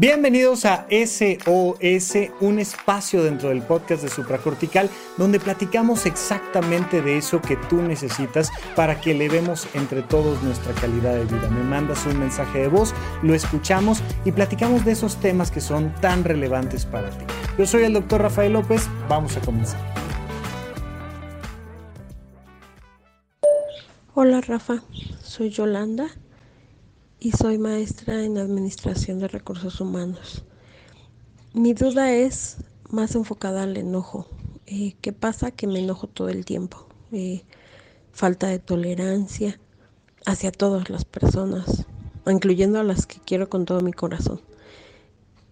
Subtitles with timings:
[0.00, 7.40] Bienvenidos a SOS, un espacio dentro del podcast de Supracortical donde platicamos exactamente de eso
[7.40, 11.50] que tú necesitas para que elevemos entre todos nuestra calidad de vida.
[11.50, 12.94] Me mandas un mensaje de voz,
[13.24, 17.24] lo escuchamos y platicamos de esos temas que son tan relevantes para ti.
[17.58, 19.80] Yo soy el doctor Rafael López, vamos a comenzar.
[24.14, 24.80] Hola Rafa,
[25.24, 26.06] soy Yolanda
[27.20, 30.44] y soy maestra en Administración de Recursos Humanos.
[31.52, 32.58] Mi duda es
[32.90, 34.26] más enfocada al enojo.
[34.66, 35.50] Eh, ¿Qué pasa?
[35.50, 36.86] Que me enojo todo el tiempo.
[37.10, 37.42] Eh,
[38.12, 39.58] falta de tolerancia
[40.26, 41.86] hacia todas las personas,
[42.26, 44.40] incluyendo a las que quiero con todo mi corazón.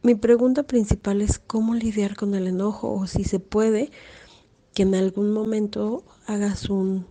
[0.03, 3.91] Mi pregunta principal es cómo lidiar con el enojo o si se puede
[4.73, 7.07] que en algún momento hagas un,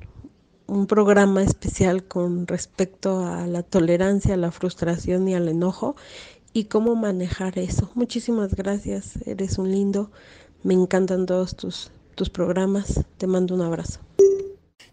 [0.67, 5.95] un programa especial con respecto a la tolerancia, a la frustración y al enojo
[6.53, 7.91] y cómo manejar eso.
[7.95, 10.11] Muchísimas gracias, eres un lindo,
[10.63, 13.99] me encantan todos tus, tus programas, te mando un abrazo.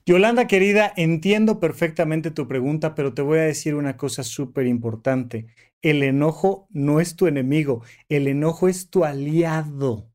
[0.05, 5.47] Yolanda querida, entiendo perfectamente tu pregunta, pero te voy a decir una cosa súper importante.
[5.81, 10.11] El enojo no es tu enemigo, el enojo es tu aliado.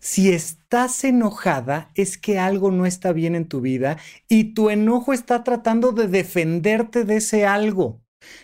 [0.00, 5.12] Si estás enojada es que algo no está bien en tu vida y tu enojo
[5.12, 8.02] está tratando de defenderte de ese algo.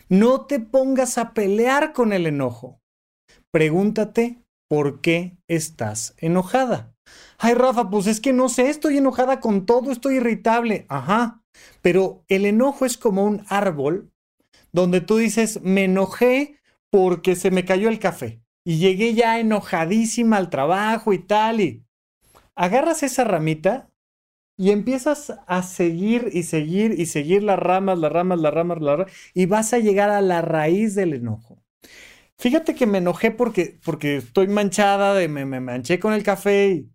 [0.09, 2.81] No te pongas a pelear con el enojo.
[3.51, 6.95] Pregúntate por qué estás enojada.
[7.39, 10.87] Ay, Rafa, pues es que no sé, estoy enojada con todo, estoy irritable.
[10.89, 11.43] Ajá,
[11.83, 14.13] pero el enojo es como un árbol
[14.73, 20.37] donde tú dices, me enojé porque se me cayó el café y llegué ya enojadísima
[20.37, 21.87] al trabajo y tal, y
[22.55, 23.89] agarras esa ramita
[24.59, 28.99] y empiezas a seguir y seguir y seguir las ramas, las ramas, las ramas, las
[28.99, 31.65] ramas, y vas a llegar a la raíz del enojo.
[32.39, 36.69] Fíjate que me enojé porque, porque estoy manchada, de, me, me manché con el café.
[36.69, 36.91] Y,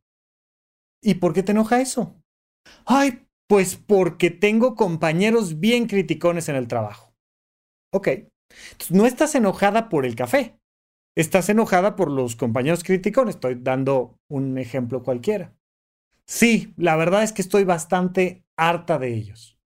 [1.02, 2.22] ¿Y por qué te enoja eso?
[2.86, 7.16] Ay, pues porque tengo compañeros bien criticones en el trabajo.
[7.92, 8.10] Ok.
[8.10, 10.60] Entonces, no estás enojada por el café.
[11.16, 13.36] Estás enojada por los compañeros criticones.
[13.36, 15.54] Estoy dando un ejemplo cualquiera.
[16.26, 19.60] Sí, la verdad es que estoy bastante harta de ellos.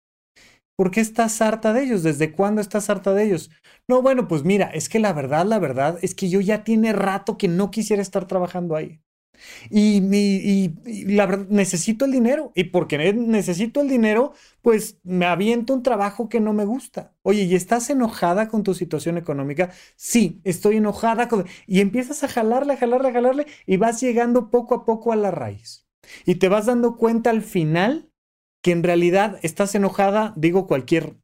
[0.75, 2.03] ¿Por qué estás harta de ellos?
[2.03, 3.51] ¿Desde cuándo estás harta de ellos?
[3.87, 6.91] No, bueno, pues mira, es que la verdad, la verdad es que yo ya tiene
[6.91, 9.01] rato que no quisiera estar trabajando ahí.
[9.69, 10.71] Y,
[11.05, 12.51] la verdad, necesito el dinero.
[12.55, 17.13] Y porque necesito el dinero, pues me aviento un trabajo que no me gusta.
[17.21, 19.71] Oye, ¿y estás enojada con tu situación económica?
[19.95, 21.27] Sí, estoy enojada.
[21.67, 25.15] Y empiezas a jalarle, a jalarle, a jalarle y vas llegando poco a poco a
[25.15, 25.87] la raíz.
[26.25, 28.09] Y te vas dando cuenta al final
[28.61, 31.17] que en realidad estás enojada, digo cualquier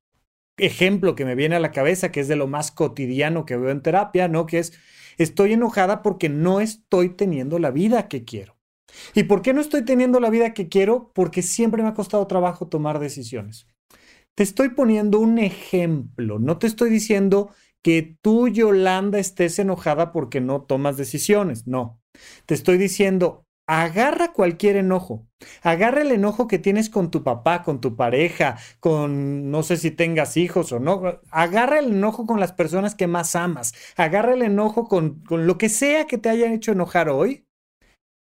[0.58, 3.72] ejemplo que me viene a la cabeza, que es de lo más cotidiano que veo
[3.72, 4.46] en terapia, ¿no?
[4.46, 4.74] Que es
[5.18, 8.58] Estoy enojada porque no estoy teniendo la vida que quiero.
[9.14, 11.12] ¿Y por qué no estoy teniendo la vida que quiero?
[11.14, 13.68] Porque siempre me ha costado trabajo tomar decisiones.
[14.36, 17.52] Te estoy poniendo un ejemplo, no te estoy diciendo
[17.82, 22.00] que tú, Yolanda, estés enojada porque no tomas decisiones, no.
[22.46, 25.26] Te estoy diciendo, agarra cualquier enojo.
[25.64, 29.92] Agarra el enojo que tienes con tu papá, con tu pareja, con no sé si
[29.92, 31.22] tengas hijos o no.
[31.32, 33.74] Agarra el enojo con las personas que más amas.
[33.96, 37.46] Agarra el enojo con, con lo que sea que te haya hecho enojar hoy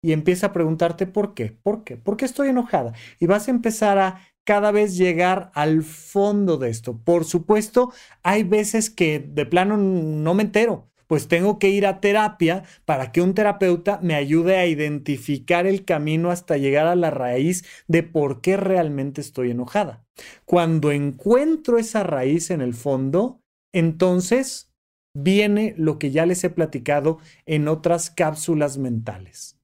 [0.01, 2.93] y empieza a preguntarte por qué, por qué, por qué estoy enojada.
[3.19, 6.97] Y vas a empezar a cada vez llegar al fondo de esto.
[6.97, 7.93] Por supuesto,
[8.23, 13.11] hay veces que de plano no me entero pues tengo que ir a terapia para
[13.11, 18.03] que un terapeuta me ayude a identificar el camino hasta llegar a la raíz de
[18.03, 20.05] por qué realmente estoy enojada.
[20.45, 23.41] Cuando encuentro esa raíz en el fondo,
[23.73, 24.73] entonces
[25.15, 29.57] viene lo que ya les he platicado en otras cápsulas mentales.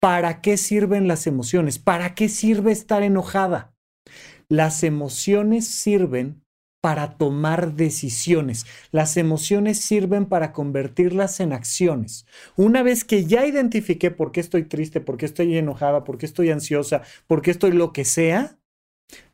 [0.00, 1.78] ¿Para qué sirven las emociones?
[1.78, 3.74] ¿Para qué sirve estar enojada?
[4.48, 6.43] Las emociones sirven
[6.84, 8.66] para tomar decisiones.
[8.92, 12.26] Las emociones sirven para convertirlas en acciones.
[12.56, 16.26] Una vez que ya identifiqué por qué estoy triste, por qué estoy enojada, por qué
[16.26, 18.58] estoy ansiosa, por qué estoy lo que sea,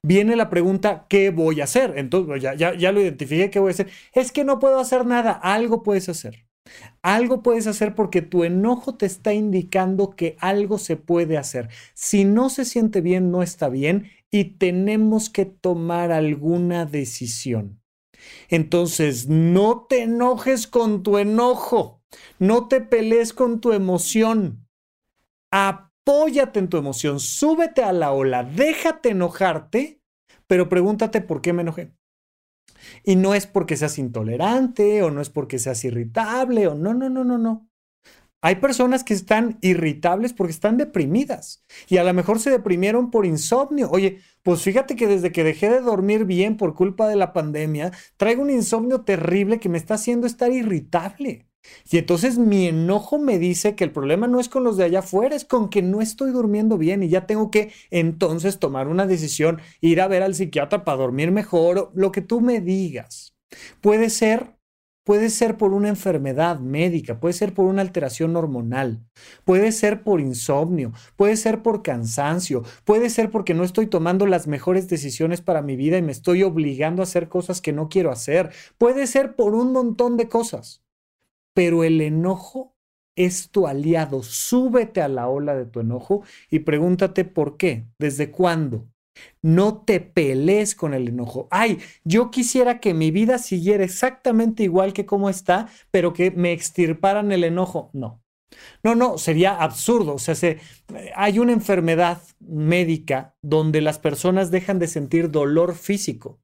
[0.01, 1.95] viene la pregunta, ¿qué voy a hacer?
[1.97, 3.91] Entonces, ya, ya, ya lo identifiqué, ¿qué voy a hacer?
[4.13, 6.47] Es que no puedo hacer nada, algo puedes hacer.
[7.03, 11.69] Algo puedes hacer porque tu enojo te está indicando que algo se puede hacer.
[11.95, 17.83] Si no se siente bien, no está bien y tenemos que tomar alguna decisión.
[18.49, 22.03] Entonces, no te enojes con tu enojo,
[22.39, 24.69] no te pelees con tu emoción.
[25.51, 30.03] Apóyate en tu emoción, súbete a la ola, déjate enojarte,
[30.47, 31.95] pero pregúntate por qué me enojé.
[33.05, 37.11] Y no es porque seas intolerante o no es porque seas irritable o no, no,
[37.11, 37.70] no, no, no.
[38.43, 43.27] Hay personas que están irritables porque están deprimidas y a lo mejor se deprimieron por
[43.27, 43.91] insomnio.
[43.91, 47.93] Oye, pues fíjate que desde que dejé de dormir bien por culpa de la pandemia,
[48.17, 51.47] traigo un insomnio terrible que me está haciendo estar irritable.
[51.91, 55.01] Y entonces mi enojo me dice que el problema no es con los de allá
[55.01, 59.07] afuera, es con que no estoy durmiendo bien y ya tengo que entonces tomar una
[59.07, 63.37] decisión, ir a ver al psiquiatra para dormir mejor, lo que tú me digas.
[63.83, 64.60] Puede ser
[65.05, 69.03] Puede ser por una enfermedad médica, puede ser por una alteración hormonal,
[69.45, 74.47] puede ser por insomnio, puede ser por cansancio, puede ser porque no estoy tomando las
[74.47, 78.11] mejores decisiones para mi vida y me estoy obligando a hacer cosas que no quiero
[78.11, 80.85] hacer, puede ser por un montón de cosas.
[81.55, 82.77] Pero el enojo
[83.17, 84.23] es tu aliado.
[84.23, 88.90] Súbete a la ola de tu enojo y pregúntate por qué, desde cuándo,
[89.43, 91.49] no te pelees con el enojo.
[91.51, 96.53] Ay, yo quisiera que mi vida siguiera exactamente igual que como está, pero que me
[96.53, 97.91] extirparan el enojo.
[97.93, 98.23] No.
[98.83, 100.15] No, no, sería absurdo.
[100.15, 100.59] O sea, se,
[101.15, 106.41] hay una enfermedad médica donde las personas dejan de sentir dolor físico.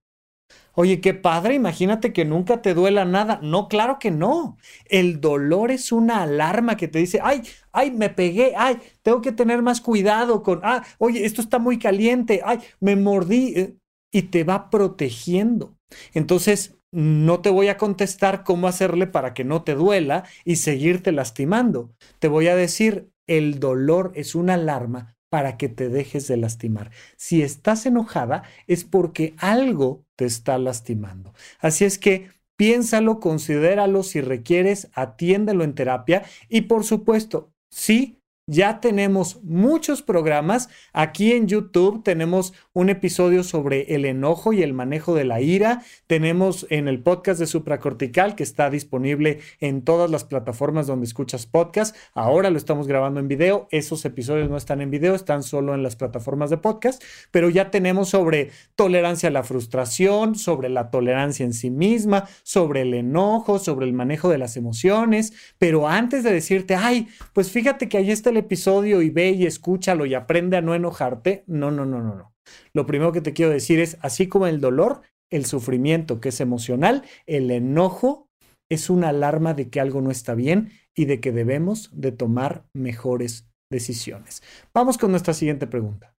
[0.79, 3.41] Oye, qué padre, imagínate que nunca te duela nada.
[3.43, 4.59] No, claro que no.
[4.85, 7.43] El dolor es una alarma que te dice, ay,
[7.73, 11.79] ay, me pegué, ay, tengo que tener más cuidado con, ah, oye, esto está muy
[11.79, 13.55] caliente, ay, me mordí.
[13.57, 13.77] Eh,
[14.13, 15.77] y te va protegiendo.
[16.15, 21.11] Entonces, no te voy a contestar cómo hacerle para que no te duela y seguirte
[21.11, 21.95] lastimando.
[22.19, 26.91] Te voy a decir, el dolor es una alarma para que te dejes de lastimar.
[27.17, 31.35] Si estás enojada es porque algo te está lastimando.
[31.61, 38.81] Así es que piénsalo, considéralo, si requieres, atiéndelo en terapia y por supuesto, sí, ya
[38.81, 40.69] tenemos muchos programas.
[40.93, 45.83] Aquí en YouTube tenemos un episodio sobre el enojo y el manejo de la ira.
[46.07, 51.45] Tenemos en el podcast de supracortical que está disponible en todas las plataformas donde escuchas
[51.45, 51.97] podcast.
[52.15, 53.67] Ahora lo estamos grabando en video.
[53.73, 57.03] Esos episodios no están en video, están solo en las plataformas de podcast.
[57.33, 62.83] Pero ya tenemos sobre tolerancia a la frustración, sobre la tolerancia en sí misma, sobre
[62.83, 65.33] el enojo, sobre el manejo de las emociones.
[65.59, 69.47] Pero antes de decirte, ay, pues fíjate que ahí está el episodio y ve y
[69.47, 71.45] escúchalo y aprende a no enojarte.
[71.47, 72.35] No, no, no, no, no.
[72.73, 76.41] Lo primero que te quiero decir es, así como el dolor, el sufrimiento que es
[76.41, 78.29] emocional, el enojo
[78.69, 82.65] es una alarma de que algo no está bien y de que debemos de tomar
[82.73, 84.43] mejores decisiones.
[84.73, 86.15] Vamos con nuestra siguiente pregunta.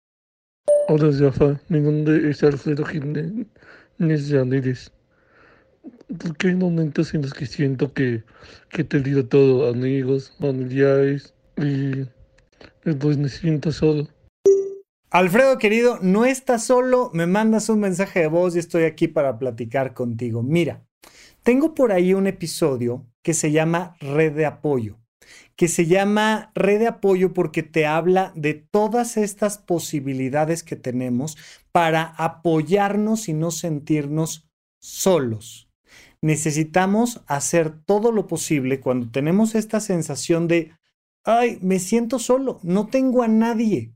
[0.90, 1.60] Hola, Jafa.
[1.68, 1.80] Mi
[2.30, 2.86] es Alfredo
[6.18, 8.24] Porque hay momentos en los que siento que,
[8.70, 14.08] que he perdido todo, amigos, familiares, y pues me siento solo.
[15.10, 19.40] Alfredo querido, no estás solo, me mandas un mensaje de voz y estoy aquí para
[19.40, 20.44] platicar contigo.
[20.44, 20.86] Mira,
[21.44, 25.00] tengo por ahí un episodio que se llama Red de Apoyo,
[25.56, 31.38] que se llama Red de Apoyo porque te habla de todas estas posibilidades que tenemos
[31.72, 34.50] para apoyarnos y no sentirnos
[34.82, 35.70] solos.
[36.22, 40.74] Necesitamos hacer todo lo posible cuando tenemos esta sensación de
[41.28, 43.94] ay, me siento solo, no tengo a nadie.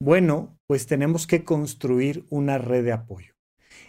[0.00, 3.34] Bueno, pues tenemos que construir una red de apoyo.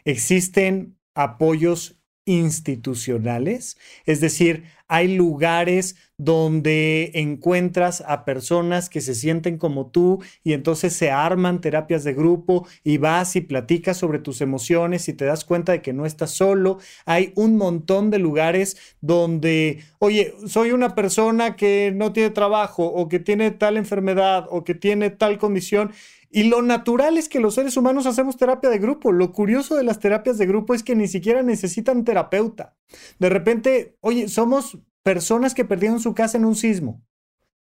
[0.05, 9.87] Existen apoyos institucionales, es decir, hay lugares donde encuentras a personas que se sienten como
[9.87, 15.09] tú y entonces se arman terapias de grupo y vas y platicas sobre tus emociones
[15.09, 16.77] y te das cuenta de que no estás solo.
[17.05, 23.09] Hay un montón de lugares donde, oye, soy una persona que no tiene trabajo o
[23.09, 25.91] que tiene tal enfermedad o que tiene tal condición
[26.35, 29.13] y lo natural es que los seres humanos hacemos terapia de grupo.
[29.13, 32.75] Lo curioso de las terapias de grupo es que ni siquiera necesitan terapeuta.
[33.19, 37.01] De repente, oye, somos personas que perdieron su casa en un sismo.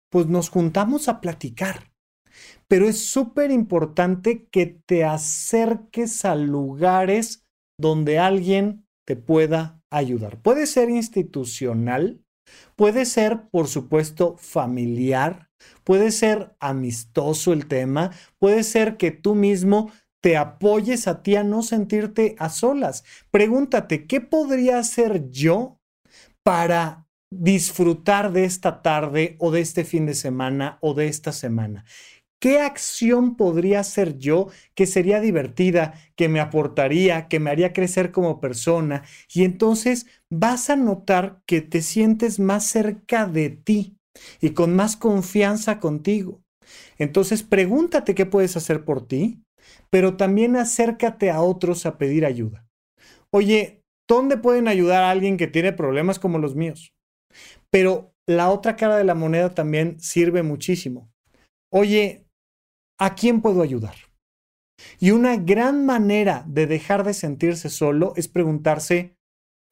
[0.10, 1.94] Pues nos juntamos a platicar.
[2.68, 7.48] Pero es súper importante que te acerques a lugares
[7.80, 10.42] donde alguien te pueda ayudar.
[10.42, 12.22] Puede ser institucional,
[12.76, 15.47] puede ser, por supuesto, familiar,
[15.84, 21.44] Puede ser amistoso el tema, puede ser que tú mismo te apoyes a ti a
[21.44, 23.04] no sentirte a solas.
[23.32, 25.80] Pregúntate, ¿qué podría hacer yo
[26.44, 31.86] para disfrutar de esta tarde o de este fin de semana o de esta semana?
[32.40, 38.12] ¿Qué acción podría hacer yo que sería divertida, que me aportaría, que me haría crecer
[38.12, 39.04] como persona?
[39.34, 43.97] Y entonces vas a notar que te sientes más cerca de ti
[44.42, 46.42] y con más confianza contigo.
[46.98, 49.42] Entonces pregúntate qué puedes hacer por ti,
[49.90, 52.66] pero también acércate a otros a pedir ayuda.
[53.32, 56.94] Oye, ¿Dónde pueden ayudar a alguien que tiene problemas como los míos?
[57.70, 61.12] Pero la otra cara de la moneda también sirve muchísimo.
[61.72, 62.26] Oye,
[63.00, 63.96] ¿a quién puedo ayudar?
[65.00, 69.16] Y una gran manera de dejar de sentirse solo es preguntarse,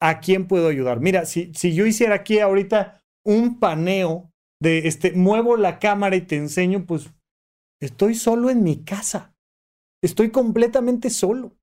[0.02, 1.00] ¿a quién puedo ayudar?
[1.00, 6.22] Mira, si, si yo hiciera aquí ahorita un paneo de, este, muevo la cámara y
[6.22, 7.10] te enseño, pues
[7.80, 9.34] estoy solo en mi casa.
[10.02, 11.56] Estoy completamente solo.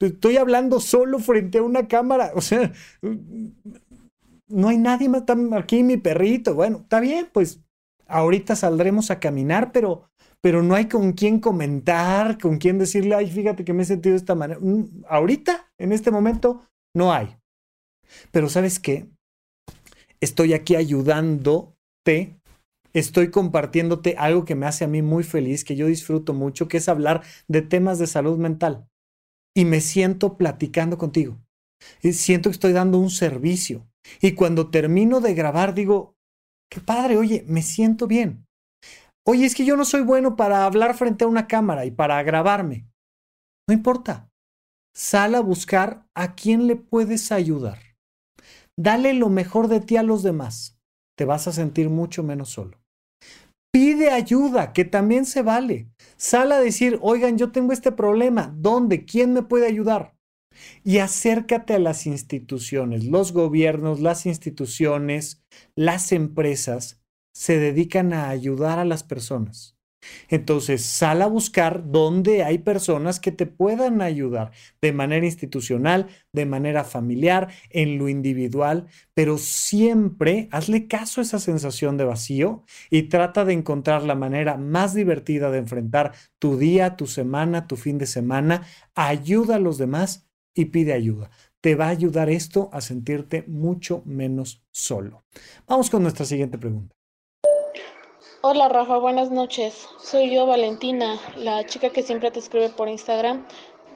[0.00, 2.32] Estoy hablando solo frente a una cámara.
[2.34, 2.72] O sea,
[4.48, 5.24] no hay nadie más.
[5.52, 6.54] Aquí mi perrito.
[6.54, 7.60] Bueno, está bien, pues
[8.06, 10.10] ahorita saldremos a caminar, pero,
[10.40, 14.14] pero no hay con quién comentar, con quién decirle, ay, fíjate que me he sentido
[14.14, 14.58] de esta manera.
[14.60, 16.62] Mm, ahorita, en este momento,
[16.94, 17.36] no hay.
[18.32, 19.08] Pero ¿sabes qué?
[20.20, 20.76] Estoy aquí
[22.06, 22.40] ayudándote
[22.92, 26.78] estoy compartiéndote algo que me hace a mí muy feliz, que yo disfruto mucho, que
[26.78, 28.88] es hablar de temas de salud mental
[29.54, 31.38] y me siento platicando contigo.
[32.02, 33.88] Y siento que estoy dando un servicio.
[34.20, 36.14] Y cuando termino de grabar, digo,
[36.70, 38.46] qué padre, oye, me siento bien.
[39.26, 42.22] Oye, es que yo no soy bueno para hablar frente a una cámara y para
[42.22, 42.86] grabarme.
[43.68, 44.30] No importa.
[44.94, 47.78] Sal a buscar a quién le puedes ayudar.
[48.76, 50.79] Dale lo mejor de ti a los demás.
[51.20, 52.80] Te vas a sentir mucho menos solo.
[53.70, 55.90] Pide ayuda, que también se vale.
[56.16, 58.54] Sal a decir, oigan, yo tengo este problema.
[58.56, 59.04] ¿Dónde?
[59.04, 60.16] ¿Quién me puede ayudar?
[60.82, 63.04] Y acércate a las instituciones.
[63.04, 65.42] Los gobiernos, las instituciones,
[65.76, 67.02] las empresas
[67.34, 69.76] se dedican a ayudar a las personas.
[70.28, 76.46] Entonces, sal a buscar dónde hay personas que te puedan ayudar de manera institucional, de
[76.46, 83.04] manera familiar, en lo individual, pero siempre hazle caso a esa sensación de vacío y
[83.04, 87.98] trata de encontrar la manera más divertida de enfrentar tu día, tu semana, tu fin
[87.98, 88.62] de semana.
[88.94, 91.30] Ayuda a los demás y pide ayuda.
[91.60, 95.24] Te va a ayudar esto a sentirte mucho menos solo.
[95.66, 96.99] Vamos con nuestra siguiente pregunta.
[98.42, 99.86] Hola Rafa, buenas noches.
[99.98, 103.46] Soy yo Valentina, la chica que siempre te escribe por Instagram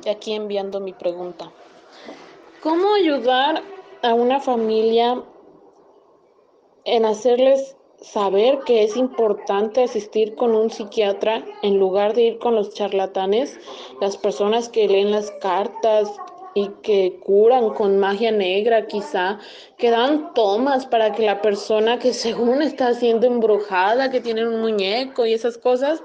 [0.05, 1.51] y aquí enviando mi pregunta.
[2.63, 3.63] ¿Cómo ayudar
[4.03, 5.23] a una familia
[6.85, 12.55] en hacerles saber que es importante asistir con un psiquiatra en lugar de ir con
[12.55, 13.59] los charlatanes,
[14.03, 16.13] las personas que leen las cartas,
[16.55, 19.39] y que curan con magia negra quizá,
[19.77, 24.61] que dan tomas para que la persona que según está siendo embrujada, que tiene un
[24.61, 26.03] muñeco y esas cosas,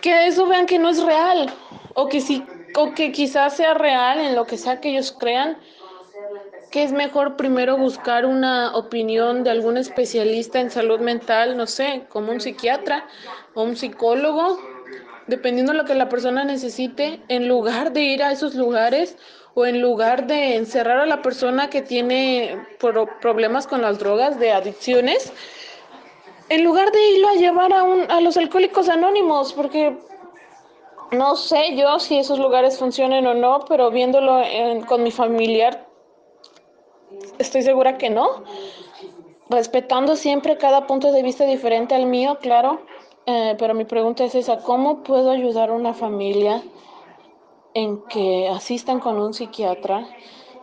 [0.00, 1.52] que eso vean que no es real
[1.94, 2.44] o que sí
[2.76, 5.56] o que quizás sea real en lo que sea que ellos crean,
[6.70, 12.04] que es mejor primero buscar una opinión de algún especialista en salud mental, no sé,
[12.10, 13.06] como un psiquiatra
[13.54, 14.58] o un psicólogo
[15.26, 19.16] dependiendo de lo que la persona necesite, en lugar de ir a esos lugares
[19.54, 22.66] o en lugar de encerrar a la persona que tiene
[23.20, 25.32] problemas con las drogas, de adicciones,
[26.48, 29.96] en lugar de irlo a llevar a, los alcohólicos anónimos, porque
[31.10, 34.42] no sé yo si esos lugares funcionen o no, pero viéndolo
[34.86, 35.86] con mi familiar,
[37.38, 38.44] estoy segura que no.
[39.48, 42.80] Respetando siempre cada punto de vista diferente al mío, claro
[43.26, 46.62] eh, pero mi pregunta es esa, ¿cómo puedo ayudar a una familia
[47.74, 50.06] en que asistan con un psiquiatra,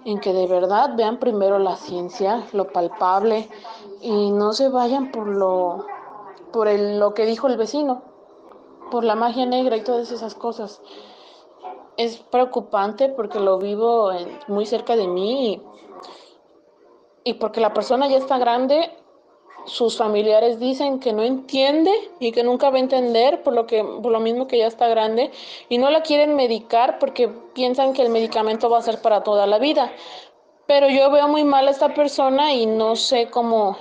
[0.05, 3.49] en que de verdad vean primero la ciencia, lo palpable,
[4.01, 5.85] y no se vayan por lo,
[6.51, 8.01] por lo que dijo el vecino,
[8.89, 10.81] por la magia negra y todas esas cosas?
[11.97, 14.11] Es preocupante porque lo vivo
[14.47, 15.61] muy cerca de mí
[17.23, 18.89] y porque la persona ya está grande
[19.65, 23.83] sus familiares dicen que no entiende y que nunca va a entender por lo que
[23.83, 25.31] por lo mismo que ya está grande
[25.69, 29.47] y no la quieren medicar porque piensan que el medicamento va a ser para toda
[29.47, 29.91] la vida.
[30.65, 33.77] Pero yo veo muy mal a esta persona y no sé cómo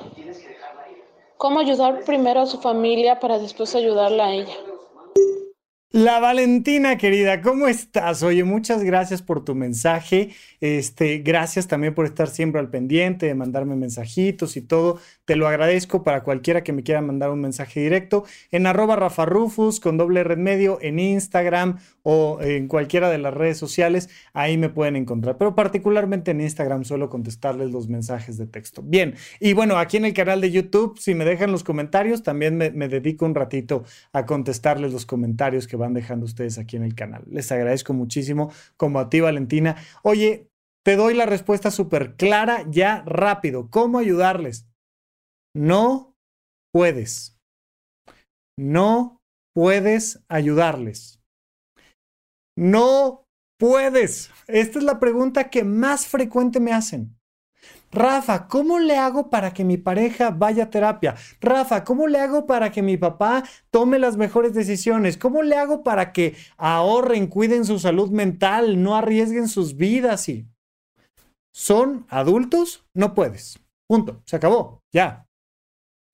[1.36, 4.71] cómo ayudar primero a su familia para después ayudarla a ella.
[5.94, 8.22] La Valentina, querida, ¿cómo estás?
[8.22, 10.30] Oye, muchas gracias por tu mensaje.
[10.62, 14.98] Este, gracias también por estar siempre al pendiente, de mandarme mensajitos y todo.
[15.26, 19.26] Te lo agradezco para cualquiera que me quiera mandar un mensaje directo en arroba Rafa
[19.26, 24.08] Rufus con doble red medio en Instagram o en cualquiera de las redes sociales.
[24.32, 28.82] Ahí me pueden encontrar, pero particularmente en Instagram suelo contestarles los mensajes de texto.
[28.82, 32.56] Bien, y bueno, aquí en el canal de YouTube, si me dejan los comentarios, también
[32.56, 33.84] me, me dedico un ratito
[34.14, 37.24] a contestarles los comentarios que van dejando ustedes aquí en el canal.
[37.26, 39.76] Les agradezco muchísimo, como a ti, Valentina.
[40.02, 40.48] Oye,
[40.84, 43.68] te doy la respuesta súper clara, ya rápido.
[43.70, 44.66] ¿Cómo ayudarles?
[45.54, 46.16] No
[46.72, 47.38] puedes.
[48.58, 49.20] No
[49.54, 51.20] puedes ayudarles.
[52.56, 53.24] No
[53.58, 54.30] puedes.
[54.46, 57.16] Esta es la pregunta que más frecuente me hacen.
[57.92, 61.14] Rafa, ¿cómo le hago para que mi pareja vaya a terapia?
[61.42, 65.18] Rafa, ¿cómo le hago para que mi papá tome las mejores decisiones?
[65.18, 70.30] ¿Cómo le hago para que ahorren, cuiden su salud mental, no arriesguen sus vidas?
[70.30, 70.48] Y
[71.54, 73.60] son adultos, no puedes.
[73.86, 74.22] Punto.
[74.24, 74.80] Se acabó.
[74.90, 75.26] Ya.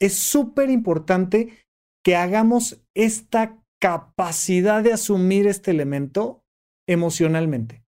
[0.00, 1.64] Es súper importante
[2.04, 6.42] que hagamos esta capacidad de asumir este elemento
[6.88, 7.84] emocionalmente.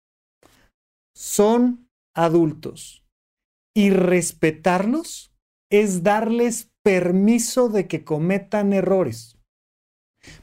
[1.14, 1.86] Son
[2.16, 3.03] adultos
[3.74, 5.32] y respetarlos
[5.70, 9.38] es darles permiso de que cometan errores.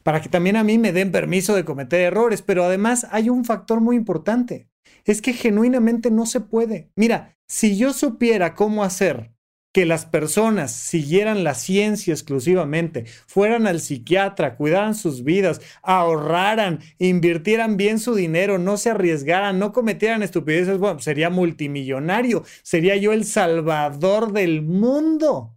[0.03, 3.45] Para que también a mí me den permiso de cometer errores, pero además hay un
[3.45, 4.69] factor muy importante.
[5.05, 6.91] Es que genuinamente no se puede.
[6.95, 9.33] Mira, si yo supiera cómo hacer
[9.71, 17.77] que las personas siguieran la ciencia exclusivamente, fueran al psiquiatra, cuidaran sus vidas, ahorraran, invirtieran
[17.77, 23.25] bien su dinero, no se arriesgaran, no cometieran estupideces, bueno, sería multimillonario, sería yo el
[23.25, 25.55] salvador del mundo.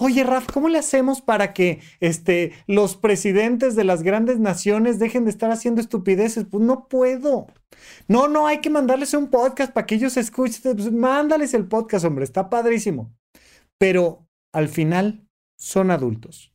[0.00, 5.24] Oye, Raf, ¿cómo le hacemos para que este, los presidentes de las grandes naciones dejen
[5.24, 6.46] de estar haciendo estupideces?
[6.50, 7.46] Pues no puedo.
[8.08, 10.76] No, no, hay que mandarles un podcast para que ellos escuchen.
[10.76, 13.12] Pues mándales el podcast, hombre, está padrísimo
[13.82, 15.26] pero al final
[15.58, 16.54] son adultos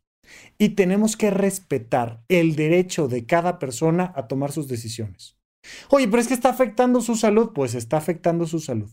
[0.57, 5.38] y tenemos que respetar el derecho de cada persona a tomar sus decisiones.
[5.89, 8.89] Oye, pero es que está afectando su salud, pues está afectando su salud.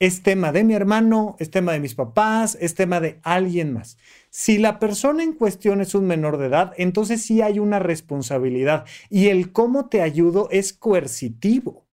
[0.00, 3.98] Es tema de mi hermano, es tema de mis papás, es tema de alguien más.
[4.30, 8.86] Si la persona en cuestión es un menor de edad, entonces sí hay una responsabilidad
[9.10, 11.86] y el cómo te ayudo es coercitivo.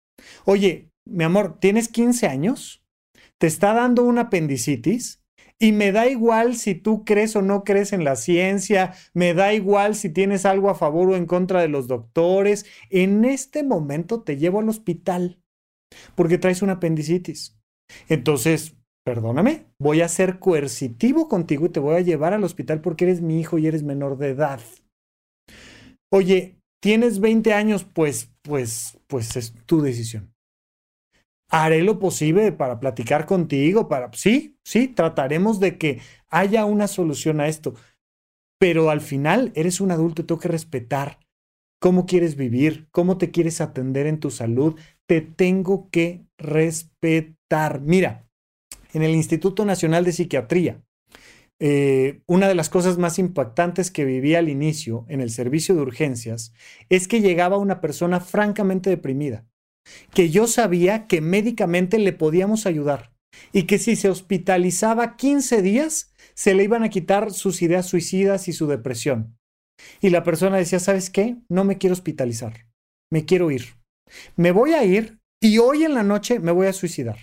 [0.46, 2.84] Oye, mi amor, ¿tienes 15 años?
[3.40, 5.21] ¿Te está dando una apendicitis?
[5.62, 9.54] Y me da igual si tú crees o no crees en la ciencia, me da
[9.54, 12.66] igual si tienes algo a favor o en contra de los doctores.
[12.90, 15.40] En este momento te llevo al hospital
[16.16, 17.60] porque traes una apendicitis.
[18.10, 18.76] Entonces,
[19.06, 23.22] perdóname, voy a ser coercitivo contigo y te voy a llevar al hospital porque eres
[23.22, 24.62] mi hijo y eres menor de edad.
[26.12, 30.31] Oye, tienes 20 años, pues, pues, pues es tu decisión
[31.52, 37.42] haré lo posible para platicar contigo, para, sí, sí, trataremos de que haya una solución
[37.42, 37.76] a esto.
[38.58, 41.20] Pero al final eres un adulto, tengo que respetar
[41.80, 47.82] cómo quieres vivir, cómo te quieres atender en tu salud, te tengo que respetar.
[47.82, 48.30] Mira,
[48.94, 50.82] en el Instituto Nacional de Psiquiatría,
[51.60, 55.82] eh, una de las cosas más impactantes que viví al inicio en el servicio de
[55.82, 56.54] urgencias
[56.90, 59.46] es que llegaba una persona francamente deprimida
[60.14, 63.12] que yo sabía que médicamente le podíamos ayudar
[63.52, 68.48] y que si se hospitalizaba 15 días, se le iban a quitar sus ideas suicidas
[68.48, 69.38] y su depresión.
[70.00, 71.38] Y la persona decía, ¿sabes qué?
[71.50, 72.68] No me quiero hospitalizar,
[73.12, 73.78] me quiero ir.
[74.36, 77.18] Me voy a ir y hoy en la noche me voy a suicidar.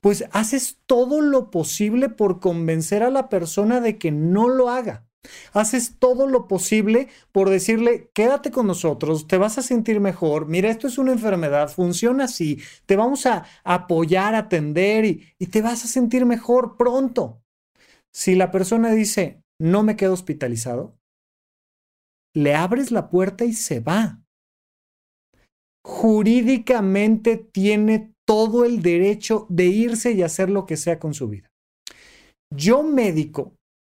[0.00, 5.05] Pues haces todo lo posible por convencer a la persona de que no lo haga.
[5.52, 10.70] Haces todo lo posible por decirle, quédate con nosotros, te vas a sentir mejor, mira,
[10.70, 15.84] esto es una enfermedad, funciona así, te vamos a apoyar, atender y, y te vas
[15.84, 17.42] a sentir mejor pronto.
[18.12, 20.96] Si la persona dice, no me quedo hospitalizado,
[22.34, 24.22] le abres la puerta y se va.
[25.82, 31.48] Jurídicamente tiene todo el derecho de irse y hacer lo que sea con su vida.
[32.54, 33.55] Yo médico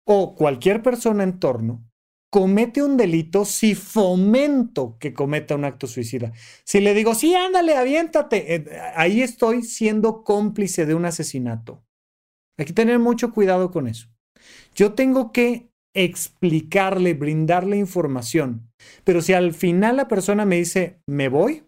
[0.06, 1.86] o cualquier persona en torno
[2.30, 6.32] comete un delito si fomento que cometa un acto suicida.
[6.64, 11.84] Si le digo, sí, ándale, aviéntate, eh, ahí estoy siendo cómplice de un asesinato.
[12.58, 14.08] Hay que tener mucho cuidado con eso.
[14.74, 18.70] Yo tengo que explicarle, brindarle información,
[19.02, 21.64] pero si al final la persona me dice, me voy,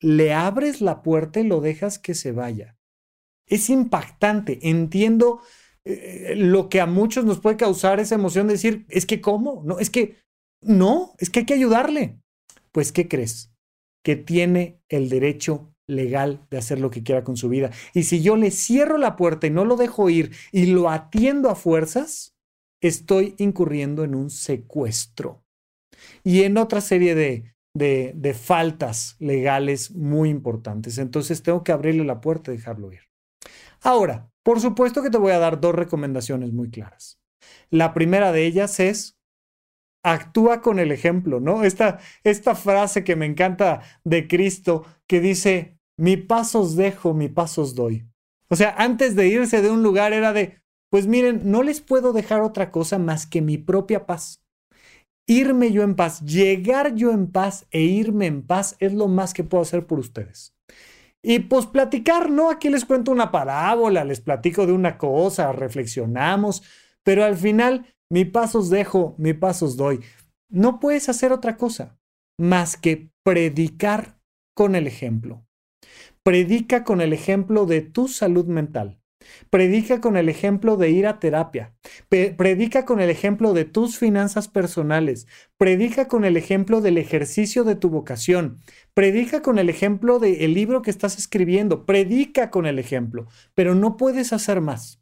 [0.00, 2.78] le abres la puerta y lo dejas que se vaya.
[3.46, 5.42] Es impactante, entiendo
[5.90, 9.62] eh, lo que a muchos nos puede causar esa emoción de decir, es que ¿cómo?
[9.64, 10.16] No, es que
[10.60, 12.20] no, es que hay que ayudarle.
[12.72, 13.50] Pues, ¿qué crees?
[14.04, 17.70] Que tiene el derecho legal de hacer lo que quiera con su vida.
[17.94, 21.48] Y si yo le cierro la puerta y no lo dejo ir y lo atiendo
[21.48, 22.36] a fuerzas,
[22.82, 25.42] estoy incurriendo en un secuestro
[26.22, 30.98] y en otra serie de, de, de faltas legales muy importantes.
[30.98, 33.00] Entonces tengo que abrirle la puerta y dejarlo ir.
[33.80, 37.20] Ahora, por supuesto que te voy a dar dos recomendaciones muy claras.
[37.68, 39.18] La primera de ellas es
[40.02, 41.64] actúa con el ejemplo, ¿no?
[41.64, 47.74] Esta, esta frase que me encanta de Cristo que dice, mi pasos dejo, mi pasos
[47.74, 48.06] doy.
[48.48, 52.14] O sea, antes de irse de un lugar era de, pues miren, no les puedo
[52.14, 54.40] dejar otra cosa más que mi propia paz.
[55.28, 59.34] irme yo en paz, llegar yo en paz e irme en paz es lo más
[59.34, 60.54] que puedo hacer por ustedes.
[61.28, 62.50] Y pues platicar, ¿no?
[62.50, 66.62] Aquí les cuento una parábola, les platico de una cosa, reflexionamos,
[67.02, 70.00] pero al final mi pasos dejo, mi pasos doy.
[70.48, 71.98] No puedes hacer otra cosa
[72.38, 74.18] más que predicar
[74.54, 75.44] con el ejemplo.
[76.22, 78.98] Predica con el ejemplo de tu salud mental.
[79.50, 81.74] Predica con el ejemplo de ir a terapia.
[82.08, 85.26] Predica con el ejemplo de tus finanzas personales.
[85.56, 88.58] Predica con el ejemplo del ejercicio de tu vocación.
[88.98, 91.86] Predica con el ejemplo del libro que estás escribiendo.
[91.86, 95.00] Predica con el ejemplo, pero no puedes hacer más.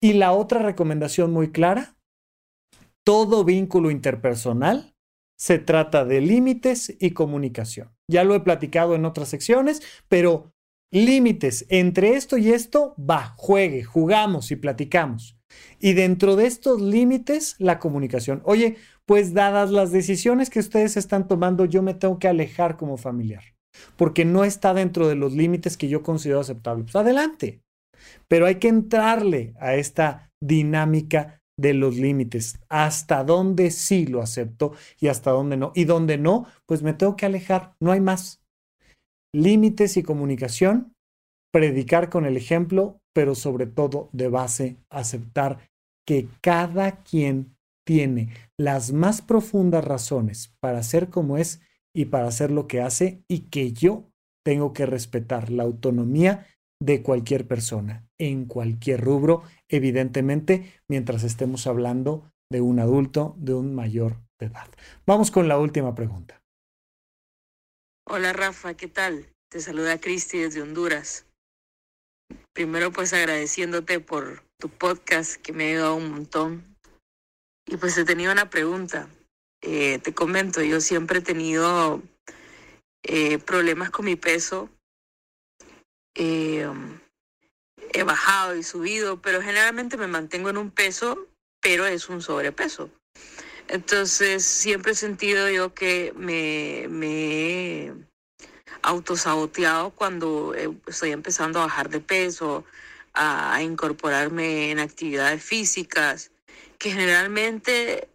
[0.00, 1.98] Y la otra recomendación muy clara,
[3.04, 4.94] todo vínculo interpersonal
[5.38, 7.90] se trata de límites y comunicación.
[8.10, 10.54] Ya lo he platicado en otras secciones, pero
[10.90, 15.36] límites entre esto y esto, va, juegue, jugamos y platicamos.
[15.80, 18.40] Y dentro de estos límites, la comunicación.
[18.46, 18.78] Oye,
[19.10, 23.42] pues dadas las decisiones que ustedes están tomando, yo me tengo que alejar como familiar,
[23.96, 26.84] porque no está dentro de los límites que yo considero aceptables.
[26.84, 27.60] Pues adelante.
[28.28, 34.74] Pero hay que entrarle a esta dinámica de los límites, hasta dónde sí lo acepto
[35.00, 35.72] y hasta dónde no.
[35.74, 38.44] Y donde no, pues me tengo que alejar, no hay más.
[39.34, 40.92] Límites y comunicación,
[41.52, 45.68] predicar con el ejemplo, pero sobre todo de base aceptar
[46.06, 51.60] que cada quien tiene las más profundas razones para ser como es
[51.94, 54.10] y para hacer lo que hace y que yo
[54.44, 56.46] tengo que respetar la autonomía
[56.82, 63.74] de cualquier persona, en cualquier rubro, evidentemente, mientras estemos hablando de un adulto, de un
[63.74, 64.68] mayor de edad.
[65.06, 66.42] Vamos con la última pregunta.
[68.08, 69.28] Hola Rafa, ¿qué tal?
[69.50, 71.26] Te saluda Cristi desde Honduras.
[72.52, 76.69] Primero pues agradeciéndote por tu podcast que me ha ayudado un montón.
[77.70, 79.08] Y pues he tenido una pregunta.
[79.62, 82.02] Eh, te comento, yo siempre he tenido
[83.04, 84.68] eh, problemas con mi peso
[86.14, 86.68] eh,
[87.92, 91.26] he bajado y subido, pero generalmente me mantengo en un peso,
[91.60, 92.90] pero es un sobrepeso.
[93.68, 97.92] Entonces siempre he sentido yo que me, me he
[98.82, 100.54] autosaboteado cuando
[100.86, 102.64] estoy empezando a bajar de peso,
[103.14, 106.30] a, incorporarme en actividades físicas,
[106.80, 108.08] que generalmente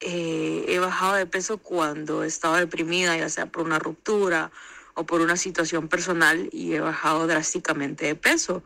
[0.00, 4.52] eh, he bajado de peso cuando he estado deprimida, ya sea por una ruptura
[4.94, 8.62] o por una situación personal y he bajado drásticamente de peso.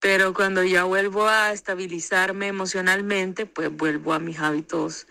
[0.00, 5.06] Pero cuando ya vuelvo a estabilizarme emocionalmente, pues vuelvo a mis hábitos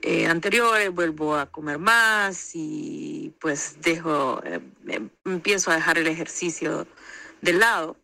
[0.00, 6.06] eh, anteriores, vuelvo a comer más y pues dejo, eh, em, empiezo a dejar el
[6.06, 6.86] ejercicio
[7.42, 7.96] de lado.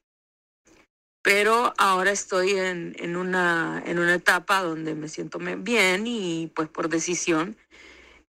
[1.22, 6.68] Pero ahora estoy en, en, una, en una etapa donde me siento bien y pues
[6.68, 7.56] por decisión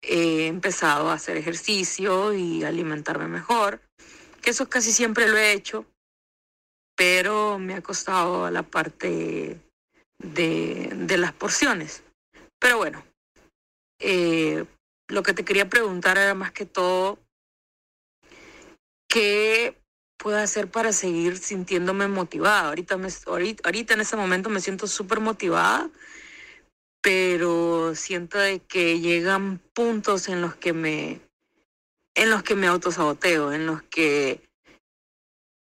[0.02, 3.82] he empezado a hacer ejercicio y alimentarme mejor,
[4.42, 5.86] que eso casi siempre lo he hecho,
[6.96, 9.62] pero me ha costado la parte
[10.20, 12.04] de, de las porciones.
[12.60, 13.04] Pero bueno,
[14.00, 14.66] eh,
[15.08, 17.20] lo que te quería preguntar era más que todo,
[19.08, 19.82] ¿qué
[20.18, 22.70] puedo hacer para seguir sintiéndome motivada?
[22.70, 25.90] Ahorita, me, ahorita, ahorita en ese momento me siento súper motivada
[27.04, 31.20] pero siento de que llegan puntos en los que me
[32.16, 34.42] en los que me autosaboteo, en los que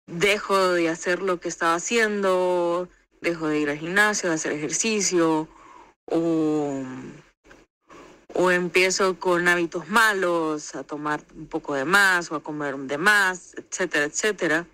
[0.07, 2.89] dejo de hacer lo que estaba haciendo,
[3.21, 5.49] dejo de ir al gimnasio, de hacer ejercicio,
[6.05, 6.85] o,
[8.35, 12.99] o empiezo con hábitos malos, a tomar un poco de más o a comer de
[12.99, 14.67] más, etcétera, etcétera.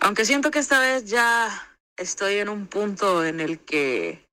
[0.00, 4.24] Aunque siento que esta vez ya estoy en un punto en el que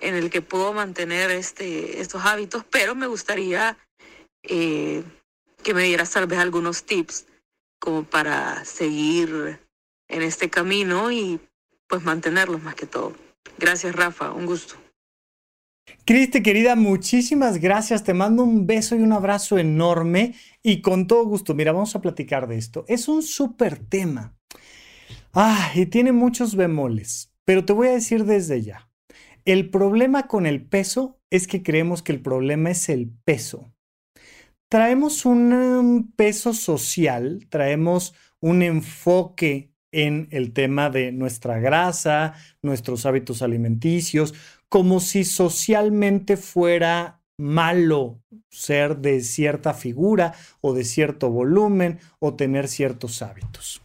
[0.00, 3.78] en el que puedo mantener este, estos hábitos, pero me gustaría
[4.42, 5.04] eh,
[5.62, 7.26] que me dieras tal vez algunos tips
[7.78, 9.60] como para seguir
[10.08, 11.40] en este camino y
[11.86, 13.14] pues mantenerlos más que todo.
[13.56, 14.83] Gracias Rafa, un gusto.
[16.06, 18.04] Cristi, querida, muchísimas gracias.
[18.04, 21.54] Te mando un beso y un abrazo enorme y con todo gusto.
[21.54, 22.84] Mira, vamos a platicar de esto.
[22.88, 24.36] Es un súper tema.
[25.32, 28.88] Ah, y tiene muchos bemoles, pero te voy a decir desde ya.
[29.44, 33.72] El problema con el peso es que creemos que el problema es el peso.
[34.70, 43.42] Traemos un peso social, traemos un enfoque en el tema de nuestra grasa, nuestros hábitos
[43.42, 44.34] alimenticios,
[44.74, 48.18] como si socialmente fuera malo
[48.50, 53.82] ser de cierta figura o de cierto volumen o tener ciertos hábitos.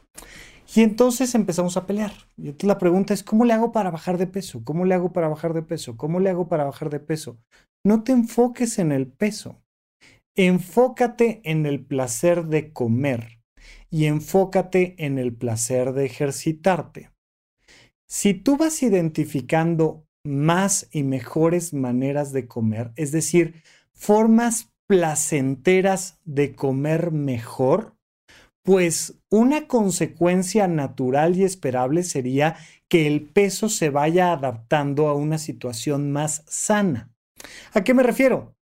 [0.74, 2.14] Y entonces empezamos a pelear.
[2.38, 4.64] Y entonces la pregunta es, ¿cómo le hago para bajar de peso?
[4.64, 5.96] ¿Cómo le hago para bajar de peso?
[5.96, 7.38] ¿Cómo le hago para bajar de peso?
[7.86, 9.62] No te enfoques en el peso.
[10.36, 13.42] Enfócate en el placer de comer
[13.92, 17.12] y enfócate en el placer de ejercitarte.
[18.10, 23.62] Si tú vas identificando más y mejores maneras de comer, es decir,
[23.94, 27.96] formas placenteras de comer mejor,
[28.64, 35.38] pues una consecuencia natural y esperable sería que el peso se vaya adaptando a una
[35.38, 37.12] situación más sana.
[37.74, 38.56] ¿A qué me refiero?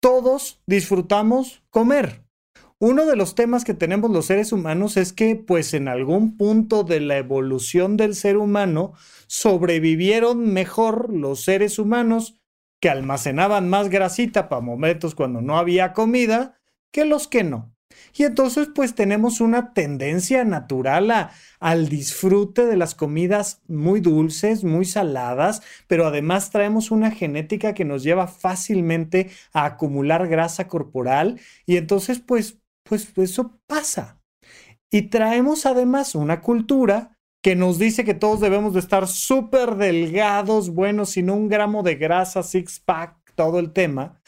[0.00, 2.23] Todos disfrutamos comer.
[2.80, 6.82] Uno de los temas que tenemos los seres humanos es que, pues en algún punto
[6.82, 8.92] de la evolución del ser humano,
[9.26, 12.40] sobrevivieron mejor los seres humanos
[12.80, 16.58] que almacenaban más grasita para momentos cuando no había comida
[16.90, 17.74] que los que no.
[18.16, 24.84] Y entonces pues tenemos una tendencia natural al disfrute de las comidas muy dulces, muy
[24.84, 31.76] saladas, pero además traemos una genética que nos lleva fácilmente a acumular grasa corporal y
[31.76, 34.20] entonces pues, pues eso pasa.
[34.90, 40.70] Y traemos además una cultura que nos dice que todos debemos de estar súper delgados,
[40.70, 44.20] bueno, sin un gramo de grasa, six pack, todo el tema.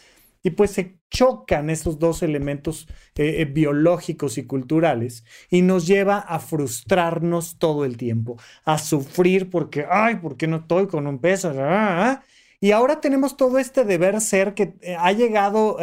[0.42, 6.18] Y pues se chocan esos dos elementos eh, eh, biológicos y culturales y nos lleva
[6.18, 11.18] a frustrarnos todo el tiempo, a sufrir porque, ay, ¿por qué no estoy con un
[11.18, 11.50] peso?
[11.50, 12.24] Ah, ah, ah.
[12.66, 15.76] Y ahora tenemos todo este deber ser que eh, ha llegado,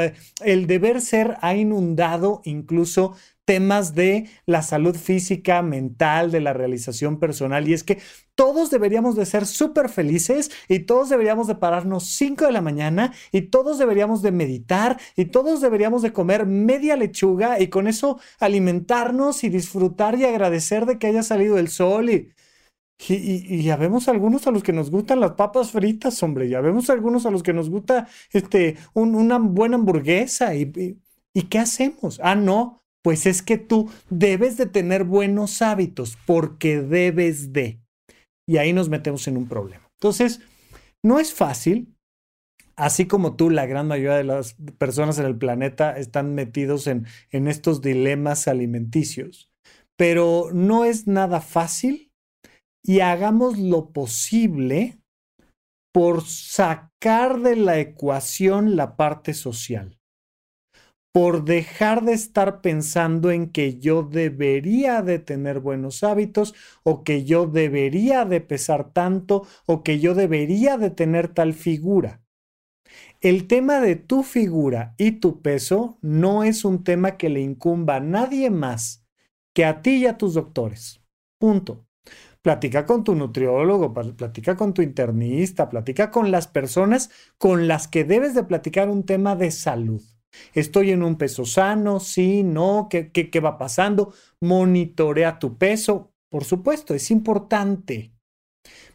[0.43, 3.15] el deber ser ha inundado incluso
[3.45, 7.69] temas de la salud física, mental, de la realización personal.
[7.69, 8.01] Y es que
[8.35, 13.13] todos deberíamos de ser súper felices y todos deberíamos de pararnos 5 de la mañana
[13.31, 18.19] y todos deberíamos de meditar y todos deberíamos de comer media lechuga y con eso
[18.41, 22.33] alimentarnos y disfrutar y agradecer de que haya salido el sol y...
[22.99, 26.47] Y, ya vemos algunos a los que nos gustan las papas fritas, hombre.
[26.47, 30.55] Ya vemos algunos a los que nos gusta este, una buena hamburguesa.
[30.55, 30.99] Y,
[31.33, 32.19] ¿Y qué hacemos?
[32.23, 37.81] Ah, no, pues es que tú debes de tener buenos hábitos porque debes de.
[38.47, 39.89] Y ahí nos metemos en un problema.
[39.99, 40.41] Entonces,
[41.03, 41.95] no es fácil.
[42.75, 47.05] Así como tú, la gran mayoría de las personas en el planeta están metidos en,
[47.29, 49.51] en estos dilemas alimenticios.
[49.95, 52.12] Pero no es nada fácil
[52.83, 54.99] y hagamos lo posible
[55.93, 59.97] por sacar de la ecuación la parte social
[61.13, 67.23] por dejar de estar pensando en que yo debería de tener buenos hábitos o que
[67.23, 72.21] yo debería de pesar tanto o que yo debería de tener tal figura.
[73.21, 77.97] El tema de tu figura y tu peso no es un tema que le incumba
[77.97, 79.05] a nadie más
[79.53, 80.99] que a ti y a tus doctores.
[81.39, 81.85] Punto.
[82.43, 88.03] Platica con tu nutriólogo, platica con tu internista, platica con las personas con las que
[88.03, 90.03] debes de platicar un tema de salud.
[90.53, 94.13] Estoy en un peso sano, sí, no, ¿qué, qué, va pasando?
[94.41, 96.11] Monitorea tu peso.
[96.29, 98.13] Por supuesto, es importante,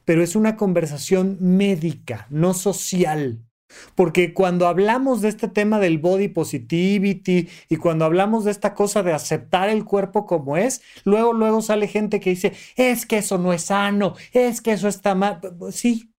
[0.04, 3.47] pero es una conversación médica, no social.
[3.94, 9.02] Porque cuando hablamos de este tema del body positivity y cuando hablamos de esta cosa
[9.02, 13.38] de aceptar el cuerpo como es, luego, luego sale gente que dice, es que eso
[13.38, 15.40] no es sano, es que eso está mal.
[15.70, 16.12] Sí,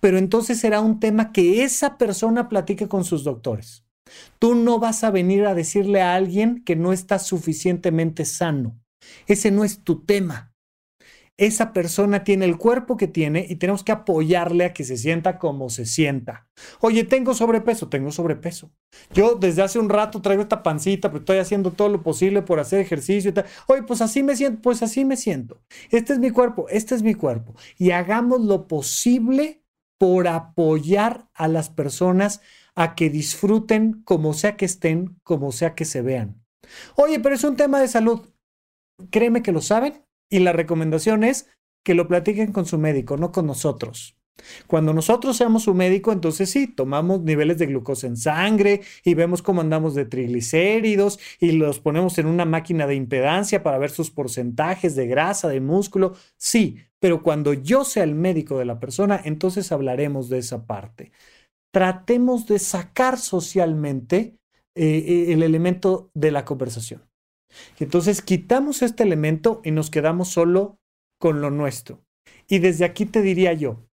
[0.00, 3.84] pero entonces será un tema que esa persona platique con sus doctores.
[4.38, 8.78] Tú no vas a venir a decirle a alguien que no está suficientemente sano.
[9.26, 10.51] Ese no es tu tema.
[11.38, 15.38] Esa persona tiene el cuerpo que tiene y tenemos que apoyarle a que se sienta
[15.38, 16.46] como se sienta.
[16.80, 18.70] Oye, tengo sobrepeso, tengo sobrepeso.
[19.14, 22.60] Yo desde hace un rato traigo esta pancita, pero estoy haciendo todo lo posible por
[22.60, 23.46] hacer ejercicio y tal.
[23.66, 25.62] Oye, pues así me siento, pues así me siento.
[25.90, 27.54] Este es mi cuerpo, este es mi cuerpo.
[27.78, 29.62] Y hagamos lo posible
[29.98, 32.42] por apoyar a las personas
[32.74, 36.44] a que disfruten como sea que estén, como sea que se vean.
[36.96, 38.28] Oye, pero es un tema de salud.
[39.10, 41.48] Créeme que lo saben y la recomendación es
[41.84, 44.16] que lo platiquen con su médico, no con nosotros.
[44.66, 49.42] Cuando nosotros seamos su médico, entonces sí, tomamos niveles de glucosa en sangre y vemos
[49.42, 54.10] cómo andamos de triglicéridos y los ponemos en una máquina de impedancia para ver sus
[54.10, 56.16] porcentajes de grasa, de músculo.
[56.38, 61.12] Sí, pero cuando yo sea el médico de la persona, entonces hablaremos de esa parte
[61.72, 64.36] tratemos de sacar socialmente
[64.74, 67.02] eh, eh, el elemento de la conversación.
[67.78, 70.78] Entonces quitamos este elemento y nos quedamos solo
[71.18, 72.02] con lo nuestro.
[72.48, 73.84] Y desde aquí te diría yo,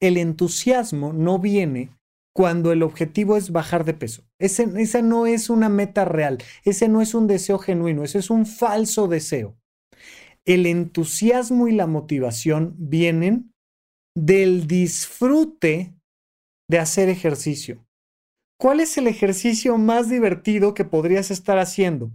[0.00, 1.90] el entusiasmo no viene
[2.34, 4.24] cuando el objetivo es bajar de peso.
[4.40, 8.30] Ese, esa no es una meta real, ese no es un deseo genuino, ese es
[8.30, 9.56] un falso deseo.
[10.44, 13.52] El entusiasmo y la motivación vienen
[14.16, 15.94] del disfrute
[16.68, 17.84] de hacer ejercicio.
[18.60, 22.12] ¿Cuál es el ejercicio más divertido que podrías estar haciendo?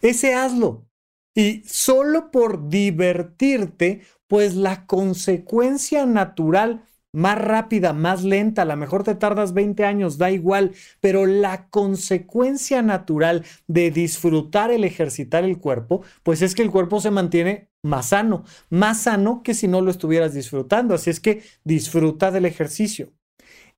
[0.00, 0.86] Ese hazlo.
[1.34, 9.04] Y solo por divertirte, pues la consecuencia natural más rápida, más lenta, a lo mejor
[9.04, 15.58] te tardas 20 años, da igual, pero la consecuencia natural de disfrutar el ejercitar el
[15.58, 19.82] cuerpo, pues es que el cuerpo se mantiene más sano, más sano que si no
[19.82, 20.94] lo estuvieras disfrutando.
[20.94, 23.12] Así es que disfruta del ejercicio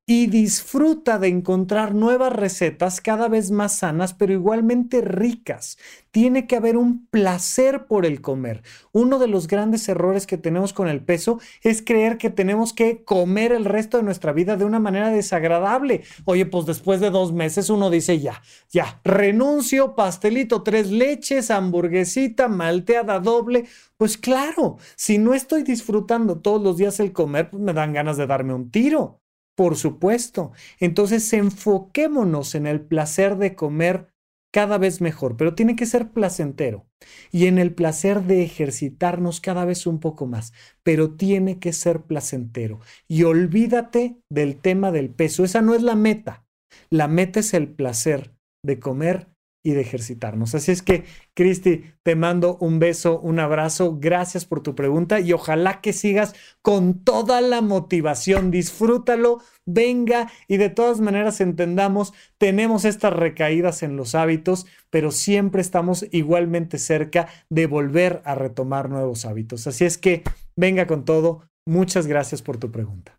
[0.06, 5.78] y disfruta de encontrar nuevas recetas cada vez más sanas, pero igualmente ricas.
[6.10, 8.62] Tiene que haber un placer por el comer.
[8.92, 13.02] Uno de los grandes errores que tenemos con el peso es creer que tenemos que
[13.02, 16.02] comer el resto de nuestra vida de una manera desagradable.
[16.26, 22.48] Oye, pues después de dos meses uno dice ya, ya, renuncio, pastelito, tres leches, hamburguesita,
[22.48, 23.64] malteada doble.
[23.96, 28.18] Pues claro, si no estoy disfrutando todos los días el comer, pues me dan ganas
[28.18, 29.23] de darme un tiro.
[29.54, 30.52] Por supuesto.
[30.80, 34.08] Entonces enfoquémonos en el placer de comer
[34.52, 36.86] cada vez mejor, pero tiene que ser placentero.
[37.32, 40.52] Y en el placer de ejercitarnos cada vez un poco más,
[40.84, 42.78] pero tiene que ser placentero.
[43.08, 46.46] Y olvídate del tema del peso, esa no es la meta.
[46.88, 48.32] La meta es el placer
[48.64, 49.33] de comer
[49.64, 50.54] y de ejercitarnos.
[50.54, 55.32] Así es que, Cristi, te mando un beso, un abrazo, gracias por tu pregunta y
[55.32, 62.84] ojalá que sigas con toda la motivación, disfrútalo, venga y de todas maneras entendamos, tenemos
[62.84, 69.24] estas recaídas en los hábitos, pero siempre estamos igualmente cerca de volver a retomar nuevos
[69.24, 69.66] hábitos.
[69.66, 70.22] Así es que,
[70.56, 73.18] venga con todo, muchas gracias por tu pregunta.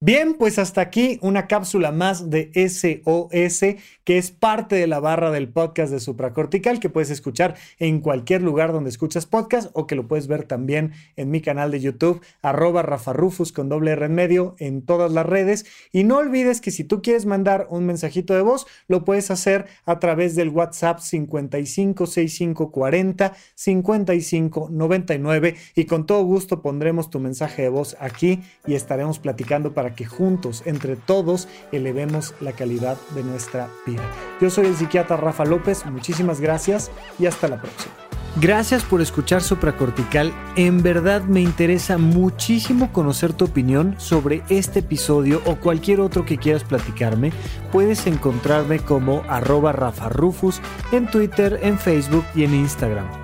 [0.00, 3.60] Bien, pues hasta aquí una cápsula más de SOS,
[4.04, 8.42] que es parte de la barra del podcast de Supracortical, que puedes escuchar en cualquier
[8.42, 12.20] lugar donde escuchas podcast o que lo puedes ver también en mi canal de YouTube,
[12.42, 15.64] arroba Rafa Rufus con doble R en medio en todas las redes.
[15.90, 19.64] Y no olvides que si tú quieres mandar un mensajito de voz, lo puedes hacer
[19.86, 27.96] a través del WhatsApp 556540 5599 y con todo gusto pondremos tu mensaje de voz
[28.00, 34.02] aquí y estaremos platicando para que juntos, entre todos, elevemos la calidad de nuestra vida.
[34.40, 37.94] Yo soy el psiquiatra Rafa López, muchísimas gracias y hasta la próxima.
[38.40, 40.34] Gracias por escuchar Supracortical.
[40.56, 46.38] En verdad me interesa muchísimo conocer tu opinión sobre este episodio o cualquier otro que
[46.38, 47.32] quieras platicarme.
[47.70, 53.23] Puedes encontrarme como arroba Rafa Rufus en Twitter, en Facebook y en Instagram.